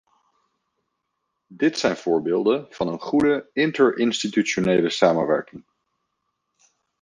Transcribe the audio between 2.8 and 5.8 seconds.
een goede interinstitutionele samenwerking.